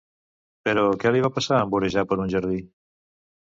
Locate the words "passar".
1.35-1.59